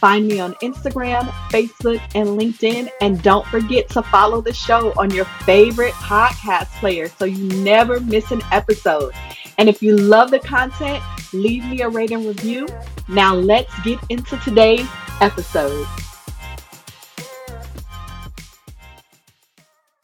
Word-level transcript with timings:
Find 0.00 0.26
me 0.26 0.40
on 0.40 0.54
Instagram, 0.62 1.28
Facebook, 1.50 2.00
and 2.14 2.28
LinkedIn. 2.28 2.88
And 3.02 3.22
don't 3.22 3.46
forget 3.48 3.90
to 3.90 4.02
follow 4.02 4.40
the 4.40 4.54
show 4.54 4.94
on 4.96 5.10
your 5.10 5.26
favorite 5.44 5.92
podcast 5.92 6.68
player 6.80 7.08
so 7.08 7.26
you 7.26 7.46
never 7.62 8.00
miss 8.00 8.30
an 8.30 8.40
episode. 8.50 9.12
And 9.58 9.68
if 9.68 9.82
you 9.82 9.94
love 9.98 10.30
the 10.30 10.38
content, 10.38 11.04
leave 11.34 11.66
me 11.66 11.82
a 11.82 11.88
rating 11.90 12.26
review. 12.26 12.66
Now 13.08 13.34
let's 13.34 13.78
get 13.82 13.98
into 14.08 14.38
today's 14.38 14.88
episode. 15.20 15.86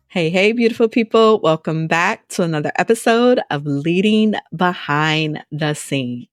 Hey, 0.08 0.28
hey, 0.28 0.52
beautiful 0.52 0.88
people. 0.88 1.40
Welcome 1.40 1.86
back 1.86 2.28
to 2.28 2.42
another 2.42 2.72
episode 2.76 3.40
of 3.50 3.64
Leading 3.64 4.34
Behind 4.54 5.42
the 5.50 5.72
Scene. 5.72 6.26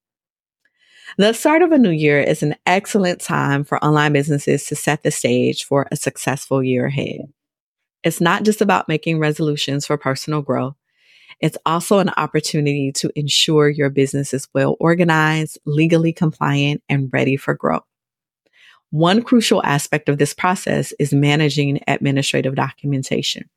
The 1.17 1.33
start 1.33 1.61
of 1.61 1.71
a 1.71 1.77
new 1.77 1.91
year 1.91 2.19
is 2.19 2.41
an 2.41 2.55
excellent 2.65 3.21
time 3.21 3.63
for 3.63 3.83
online 3.83 4.13
businesses 4.13 4.65
to 4.65 4.75
set 4.75 5.03
the 5.03 5.11
stage 5.11 5.63
for 5.63 5.87
a 5.91 5.95
successful 5.95 6.63
year 6.63 6.87
ahead. 6.87 7.31
It's 8.03 8.19
not 8.19 8.43
just 8.43 8.61
about 8.61 8.87
making 8.87 9.19
resolutions 9.19 9.85
for 9.85 9.95
personal 9.95 10.41
growth. 10.41 10.75
It's 11.39 11.57
also 11.67 11.99
an 11.99 12.09
opportunity 12.17 12.91
to 12.93 13.11
ensure 13.15 13.69
your 13.69 13.91
business 13.91 14.33
is 14.33 14.47
well 14.55 14.75
organized, 14.79 15.59
legally 15.65 16.13
compliant, 16.13 16.81
and 16.89 17.09
ready 17.13 17.37
for 17.37 17.53
growth. 17.53 17.83
One 18.89 19.21
crucial 19.21 19.63
aspect 19.63 20.09
of 20.09 20.17
this 20.17 20.33
process 20.33 20.93
is 20.99 21.13
managing 21.13 21.79
administrative 21.87 22.55
documentation. 22.55 23.49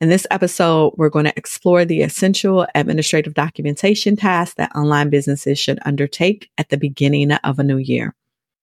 In 0.00 0.08
this 0.08 0.26
episode, 0.30 0.94
we're 0.96 1.08
going 1.08 1.26
to 1.26 1.36
explore 1.36 1.84
the 1.84 2.02
essential 2.02 2.66
administrative 2.74 3.34
documentation 3.34 4.16
tasks 4.16 4.54
that 4.56 4.74
online 4.74 5.08
businesses 5.08 5.58
should 5.58 5.78
undertake 5.84 6.50
at 6.58 6.68
the 6.68 6.76
beginning 6.76 7.32
of 7.32 7.58
a 7.58 7.64
new 7.64 7.76
year. 7.76 8.14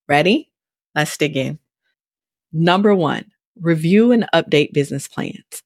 Ready? 0.09 0.51
Let's 0.93 1.15
dig 1.17 1.37
in. 1.37 1.57
Number 2.51 2.93
one, 2.93 3.31
review 3.59 4.11
and 4.11 4.27
update 4.33 4.73
business 4.73 5.07
plans. 5.07 5.63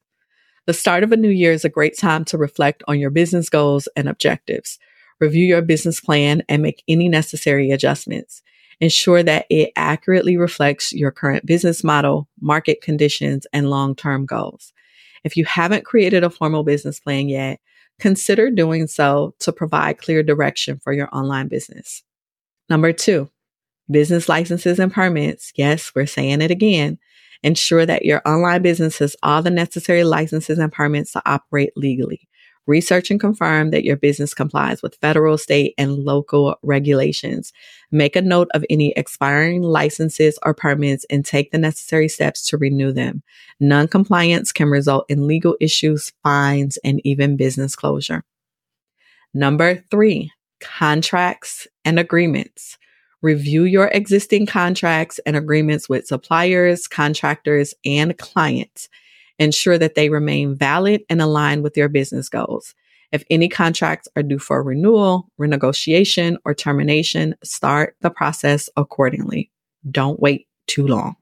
The 0.67 0.73
start 0.73 1.03
of 1.03 1.11
a 1.11 1.17
new 1.17 1.29
year 1.29 1.51
is 1.51 1.65
a 1.65 1.69
great 1.69 1.97
time 1.97 2.25
to 2.25 2.37
reflect 2.37 2.83
on 2.87 2.99
your 2.99 3.09
business 3.09 3.49
goals 3.49 3.87
and 3.95 4.07
objectives. 4.07 4.77
Review 5.19 5.45
your 5.45 5.61
business 5.61 5.99
plan 5.99 6.43
and 6.47 6.61
make 6.61 6.83
any 6.87 7.09
necessary 7.09 7.71
adjustments. 7.71 8.43
Ensure 8.79 9.23
that 9.23 9.45
it 9.49 9.71
accurately 9.75 10.37
reflects 10.37 10.93
your 10.93 11.09
current 11.09 11.45
business 11.45 11.83
model, 11.83 12.27
market 12.39 12.81
conditions, 12.81 13.47
and 13.53 13.69
long-term 13.69 14.25
goals. 14.25 14.73
If 15.25 15.35
you 15.35 15.43
haven't 15.43 15.83
created 15.83 16.23
a 16.23 16.29
formal 16.29 16.63
business 16.63 16.99
plan 17.01 17.27
yet, 17.27 17.59
consider 17.99 18.51
doing 18.51 18.87
so 18.87 19.33
to 19.39 19.51
provide 19.51 19.97
clear 19.97 20.23
direction 20.23 20.79
for 20.83 20.93
your 20.93 21.09
online 21.11 21.47
business. 21.47 22.03
Number 22.69 22.93
two, 22.93 23.29
business 23.89 24.29
licenses 24.29 24.79
and 24.79 24.93
permits. 24.93 25.51
Yes, 25.55 25.91
we're 25.95 26.05
saying 26.05 26.41
it 26.41 26.51
again. 26.51 26.99
Ensure 27.43 27.85
that 27.85 28.05
your 28.05 28.21
online 28.25 28.61
business 28.61 28.99
has 28.99 29.15
all 29.23 29.41
the 29.41 29.51
necessary 29.51 30.03
licenses 30.03 30.57
and 30.57 30.71
permits 30.71 31.11
to 31.13 31.21
operate 31.25 31.73
legally. 31.75 32.27
Research 32.67 33.11
and 33.11 33.19
confirm 33.19 33.69
that 33.71 33.83
your 33.83 33.95
business 33.95 34.33
complies 34.33 34.81
with 34.81 34.95
federal, 34.95 35.37
state, 35.37 35.75
and 35.77 35.99
local 35.99 36.57
regulations. 36.63 37.53
Make 37.91 38.15
a 38.15 38.21
note 38.21 38.47
of 38.55 38.65
any 38.69 38.91
expiring 38.93 39.61
licenses 39.61 40.39
or 40.43 40.55
permits 40.55 41.05
and 41.09 41.23
take 41.23 41.51
the 41.51 41.59
necessary 41.59 42.07
steps 42.07 42.45
to 42.47 42.57
renew 42.57 42.91
them. 42.91 43.21
Non-compliance 43.59 44.51
can 44.51 44.69
result 44.69 45.05
in 45.09 45.27
legal 45.27 45.55
issues, 45.61 46.11
fines, 46.23 46.77
and 46.83 47.01
even 47.03 47.37
business 47.37 47.75
closure. 47.75 48.23
Number 49.33 49.83
three, 49.91 50.31
contracts 50.59 51.67
and 51.83 51.99
agreements. 51.99 52.77
Review 53.21 53.63
your 53.63 53.87
existing 53.87 54.45
contracts 54.45 55.19
and 55.25 55.35
agreements 55.35 55.87
with 55.89 56.07
suppliers, 56.07 56.87
contractors, 56.87 57.73
and 57.85 58.17
clients 58.17 58.87
ensure 59.39 59.77
that 59.77 59.95
they 59.95 60.09
remain 60.09 60.55
valid 60.55 61.01
and 61.09 61.21
aligned 61.21 61.63
with 61.63 61.77
your 61.77 61.89
business 61.89 62.29
goals. 62.29 62.73
If 63.11 63.23
any 63.29 63.47
contracts 63.47 64.07
are 64.15 64.23
due 64.23 64.39
for 64.39 64.63
renewal, 64.63 65.29
renegotiation, 65.39 66.37
or 66.43 66.53
termination, 66.53 67.35
start 67.43 67.95
the 68.01 68.09
process 68.09 68.69
accordingly. 68.75 69.51
Don't 69.89 70.19
wait 70.19 70.47
too 70.67 70.87
long. 70.87 71.15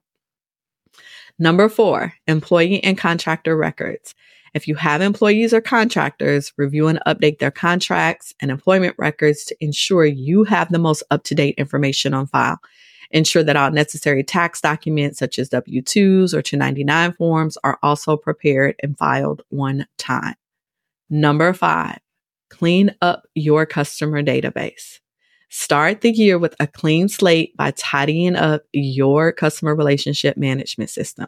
Number 1.40 1.68
four, 1.68 2.13
employee 2.28 2.84
and 2.84 2.97
contractor 2.97 3.57
records. 3.57 4.16
If 4.53 4.68
you 4.68 4.75
have 4.75 5.01
employees 5.01 5.53
or 5.53 5.62
contractors, 5.62 6.53
review 6.57 6.88
and 6.88 7.00
update 7.07 7.40
their 7.40 7.51
contracts 7.51 8.34
and 8.40 8.51
employment 8.51 8.95
records 9.00 9.44
to 9.45 9.56
ensure 9.59 10.06
you 10.06 10.44
have 10.44 10.72
the 10.72 10.80
most 10.80 11.01
up 11.09 11.24
to 11.25 11.35
date 11.35 11.56
information 11.57 12.13
on 12.13 12.28
file. 12.28 12.59
Ensure 13.12 13.44
that 13.44 13.56
all 13.56 13.72
necessary 13.72 14.24
tax 14.24 14.62
documents 14.62 15.19
such 15.19 15.38
as 15.38 15.50
W-2s 15.50 16.34
or 16.34 16.41
299 16.41 17.14
forms 17.14 17.58
are 17.64 17.78
also 17.84 18.18
prepared 18.18 18.75
and 18.81 18.97
filed 18.97 19.41
one 19.50 19.86
time. 19.97 20.36
Number 21.09 21.53
five, 21.53 22.00
clean 22.50 22.96
up 23.02 23.28
your 23.36 23.66
customer 23.66 24.24
database. 24.24 25.00
Start 25.50 26.02
the 26.02 26.12
year 26.12 26.40
with 26.40 26.56
a 26.59 26.66
clean 26.66 27.08
slate 27.08 27.56
by 27.56 27.72
tidying 27.78 28.36
up 28.36 28.63
your 28.72 29.31
customer 29.31 29.75
relationship 29.75 30.36
management 30.36 30.90
system. 30.90 31.28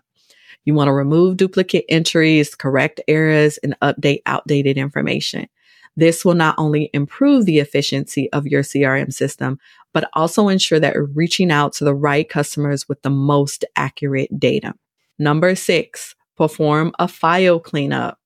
You 0.64 0.74
want 0.74 0.88
to 0.88 0.94
remove 0.94 1.38
duplicate 1.38 1.85
entries, 1.90 2.56
correct 2.56 3.00
errors, 3.08 3.59
and 3.59 3.80
update 3.81 4.22
outdated 4.25 4.78
information. 4.78 5.47
This 5.98 6.26
will 6.26 6.36
not 6.36 6.56
only 6.58 6.90
improve 6.94 7.46
the 7.46 7.60
efficiency 7.60 8.30
of 8.34 8.48
your 8.48 8.64
CRM 8.64 9.14
system, 9.14 9.60
but 9.94 10.10
also 10.14 10.50
ensure 10.50 10.80
that 10.80 10.94
you're 10.94 11.06
reaching 11.06 11.52
out 11.52 11.74
to 11.74 11.86
the 11.86 11.96
right 11.96 12.28
customers 12.28 12.90
with 12.90 13.02
the 13.02 13.10
most 13.10 13.64
accurate 13.76 14.38
data. 14.38 14.74
Number 15.18 15.56
six, 15.56 16.16
perform 16.36 16.92
a 17.00 17.08
file 17.08 17.60
cleanup. 17.60 18.20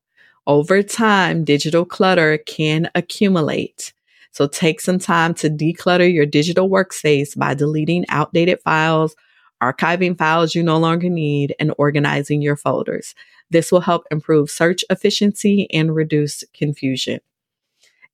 Over 0.48 0.82
time, 0.82 1.44
digital 1.44 1.86
clutter 1.86 2.40
can 2.40 2.90
accumulate. 2.96 3.94
So 4.32 4.48
take 4.48 4.82
some 4.82 4.98
time 4.98 5.36
to 5.36 5.50
declutter 5.50 6.12
your 6.12 6.26
digital 6.26 6.70
workspace 6.70 7.38
by 7.38 7.54
deleting 7.54 8.06
outdated 8.10 8.60
files, 8.62 9.16
archiving 9.62 10.18
files 10.18 10.56
you 10.56 10.64
no 10.64 10.78
longer 10.80 11.10
need, 11.10 11.56
and 11.60 11.74
organizing 11.78 12.42
your 12.42 12.56
folders. 12.56 13.14
This 13.52 13.72
will 13.72 13.82
help 13.82 14.06
improve 14.10 14.50
search 14.50 14.84
efficiency 14.90 15.68
and 15.72 15.94
reduce 15.94 16.44
confusion. 16.54 17.20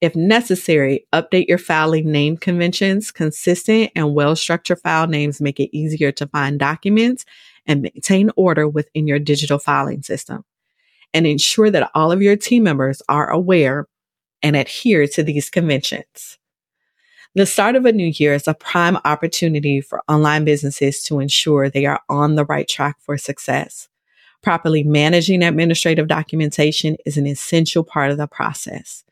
If 0.02 0.16
necessary, 0.16 1.08
update 1.14 1.48
your 1.48 1.58
filing 1.58 2.12
name 2.12 2.38
conventions. 2.38 3.12
Consistent 3.12 3.92
and 3.96 4.14
well 4.14 4.36
structured 4.36 4.80
file 4.80 5.08
names 5.08 5.42
make 5.42 5.60
it 5.60 5.76
easier 5.76 6.12
to 6.14 6.28
find 6.28 6.60
documents 6.60 7.26
and 7.66 7.82
maintain 7.82 8.30
order 8.36 8.68
within 8.68 9.08
your 9.08 9.20
digital 9.20 9.58
filing 9.58 10.04
system. 10.04 10.44
And 11.14 11.26
ensure 11.26 11.72
that 11.72 11.90
all 11.96 12.12
of 12.12 12.22
your 12.22 12.36
team 12.36 12.64
members 12.64 13.02
are 13.08 13.30
aware 13.30 13.88
and 14.44 14.56
adhere 14.56 15.08
to 15.08 15.24
these 15.24 15.50
conventions. 15.50 16.38
The 17.36 17.46
start 17.46 17.76
of 17.76 17.86
a 17.86 17.92
new 17.92 18.12
year 18.16 18.34
is 18.34 18.48
a 18.48 18.54
prime 18.54 18.98
opportunity 19.06 19.82
for 19.82 20.04
online 20.08 20.46
businesses 20.46 21.04
to 21.04 21.20
ensure 21.20 21.70
they 21.70 21.86
are 21.86 22.02
on 22.10 22.36
the 22.36 22.46
right 22.46 22.68
track 22.68 22.98
for 23.00 23.18
success. 23.18 23.88
Properly 24.42 24.84
managing 24.84 25.42
administrative 25.42 26.08
documentation 26.08 26.98
is 27.06 27.18
an 27.18 27.28
essential 27.28 27.84
part 27.84 28.12
of 28.12 28.18
the 28.18 28.28
process 28.28 29.06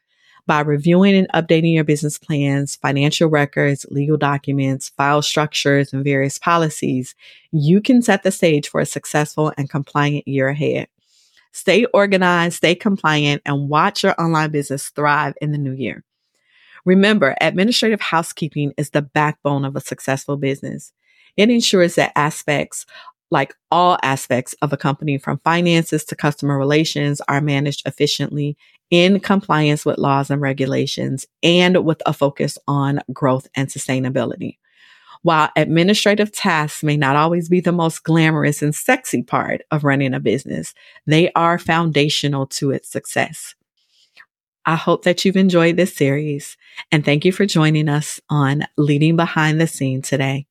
by 0.45 0.60
reviewing 0.60 1.16
and 1.16 1.28
updating 1.34 1.74
your 1.74 1.84
business 1.84 2.18
plans, 2.18 2.75
financial 2.75 3.30
records, 3.30 3.86
legal 3.90 4.18
documents, 4.18 4.90
file 4.90 5.22
structures, 5.22 5.94
and 5.94 6.04
various 6.04 6.38
policies, 6.38 7.16
you 7.51 7.81
can 7.81 8.01
set 8.01 8.24
the 8.24 8.31
stage 8.31 8.68
for 8.68 8.81
a 8.81 8.86
successful 8.86 9.54
and 9.57 9.69
compliant 9.69 10.28
year 10.28 10.50
ahead. 10.50 10.88
Stay 11.54 11.86
organized, 11.94 12.56
stay 12.57 12.75
compliant, 12.75 13.42
and 13.45 13.69
watch 13.69 14.04
your 14.04 14.19
online 14.19 14.51
business 14.51 14.90
thrive 14.90 15.36
in 15.40 15.51
the 15.51 15.57
new 15.57 15.74
year. 15.74 16.04
Remember, 16.84 17.36
administrative 17.39 18.01
housekeeping 18.01 18.74
is 18.78 18.89
the 18.89 19.01
backbone 19.01 19.63
of 19.63 19.75
a 19.75 19.81
successful 19.81 20.36
business. 20.36 20.92
It 21.38 21.50
ensures 21.50 21.96
that 21.96 22.12
aspects 22.16 22.86
like 23.31 23.56
all 23.72 23.98
aspects 24.04 24.54
of 24.62 24.72
a 24.72 24.78
company 24.78 25.18
from 25.18 25.39
finances 25.44 26.06
to 26.06 26.16
customer 26.16 26.57
relations 26.57 27.19
are 27.28 27.42
managed 27.42 27.81
efficiently 27.88 28.56
in 28.89 29.19
compliance 29.19 29.85
with 29.85 29.97
laws 29.97 30.30
and 30.30 30.41
regulations 30.41 31.25
and 31.41 31.83
with 31.83 32.01
a 32.06 32.13
focus 32.13 32.57
on 32.68 33.01
growth 33.12 33.47
and 33.56 33.68
sustainability. 33.68 34.57
While 35.24 35.50
administrative 35.56 36.33
tasks 36.33 36.83
may 36.83 36.97
not 36.97 37.15
always 37.15 37.47
be 37.47 37.62
the 37.62 37.71
most 37.71 38.03
glamorous 38.03 38.62
and 38.62 38.75
sexy 38.75 39.24
part 39.24 39.62
of 39.71 39.85
running 39.85 40.13
a 40.13 40.19
business, 40.19 40.74
they 41.07 41.31
are 41.31 41.57
foundational 41.57 42.45
to 42.47 42.71
its 42.71 42.89
success. 42.89 43.56
I 44.65 44.75
hope 44.75 45.03
that 45.03 45.24
you've 45.24 45.38
enjoyed 45.38 45.77
this 45.77 45.95
series 45.95 46.57
and 46.91 47.03
thank 47.03 47.25
you 47.25 47.31
for 47.31 47.45
joining 47.45 47.89
us 47.89 48.19
on 48.29 48.65
Leading 48.77 49.15
Behind 49.15 49.59
the 49.59 49.68
Scene 49.68 50.01
today. 50.01 50.45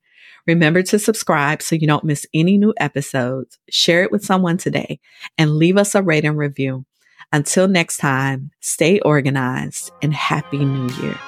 Remember 0.46 0.82
to 0.82 0.98
subscribe 0.98 1.62
so 1.62 1.76
you 1.76 1.86
don't 1.86 2.04
miss 2.04 2.26
any 2.34 2.58
new 2.58 2.74
episodes. 2.78 3.58
Share 3.70 4.02
it 4.02 4.10
with 4.10 4.24
someone 4.24 4.58
today 4.58 5.00
and 5.38 5.56
leave 5.56 5.76
us 5.76 5.94
a 5.94 6.02
rate 6.02 6.24
and 6.24 6.36
review. 6.36 6.84
Until 7.32 7.66
next 7.66 7.96
time, 7.96 8.50
stay 8.60 9.00
organized 9.00 9.90
and 10.02 10.12
Happy 10.12 10.64
New 10.64 10.92
Year. 11.02 11.18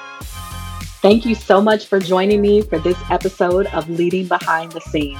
Thank 1.00 1.24
you 1.24 1.34
so 1.34 1.60
much 1.60 1.86
for 1.86 1.98
joining 1.98 2.40
me 2.40 2.62
for 2.62 2.78
this 2.78 2.98
episode 3.10 3.66
of 3.68 3.88
Leading 3.88 4.26
Behind 4.26 4.72
the 4.72 4.80
Scene. 4.80 5.18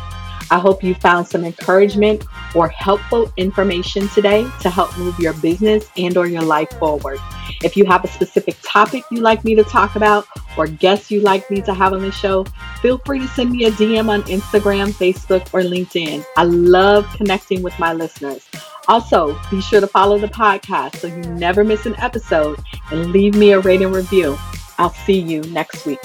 I 0.50 0.58
hope 0.58 0.84
you 0.84 0.94
found 0.94 1.26
some 1.26 1.42
encouragement 1.42 2.25
or 2.54 2.69
helpful 2.69 3.32
information 3.36 4.08
today 4.08 4.46
to 4.60 4.70
help 4.70 4.96
move 4.98 5.19
your 5.19 5.32
business 5.34 5.88
and 5.96 6.16
or 6.16 6.26
your 6.26 6.42
life 6.42 6.70
forward. 6.78 7.19
If 7.62 7.76
you 7.76 7.87
have 7.87 8.04
a 8.04 8.08
specific 8.08 8.56
topic 8.62 9.04
you'd 9.10 9.22
like 9.22 9.42
me 9.42 9.54
to 9.54 9.64
talk 9.64 9.96
about 9.96 10.26
or 10.56 10.66
guests 10.66 11.10
you'd 11.10 11.22
like 11.22 11.50
me 11.50 11.62
to 11.62 11.72
have 11.72 11.94
on 11.94 12.02
the 12.02 12.12
show, 12.12 12.44
feel 12.82 12.98
free 12.98 13.20
to 13.20 13.28
send 13.28 13.50
me 13.50 13.64
a 13.64 13.70
DM 13.70 14.08
on 14.08 14.22
Instagram, 14.25 14.92
Facebook, 14.92 15.42
or 15.54 15.60
LinkedIn. 15.60 16.25
I 16.37 16.44
love 16.44 17.06
connecting 17.16 17.62
with 17.62 17.78
my 17.78 17.94
listeners. 17.94 18.46
Also, 18.88 19.38
be 19.50 19.60
sure 19.60 19.81
to 19.81 19.86
follow 19.86 20.19
the 20.19 20.28
podcast 20.28 20.96
so 20.96 21.06
you 21.06 21.22
never 21.34 21.64
miss 21.64 21.86
an 21.86 21.94
episode 21.96 22.58
and 22.90 23.12
leave 23.12 23.34
me 23.34 23.52
a 23.52 23.60
rating 23.60 23.92
review. 23.92 24.36
I'll 24.78 24.92
see 24.92 25.19
you 25.19 25.42
next 25.44 25.86
week. 25.86 26.00